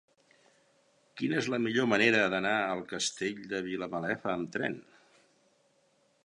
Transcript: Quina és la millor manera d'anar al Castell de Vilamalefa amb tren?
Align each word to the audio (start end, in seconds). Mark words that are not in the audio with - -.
Quina 1.19 1.37
és 1.41 1.49
la 1.55 1.59
millor 1.65 1.87
manera 1.91 2.23
d'anar 2.35 2.55
al 2.71 2.81
Castell 2.95 3.45
de 3.53 3.61
Vilamalefa 3.69 4.33
amb 4.37 4.51
tren? 4.57 4.81